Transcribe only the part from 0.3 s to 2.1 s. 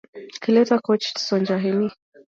He later coached Sonja Henie.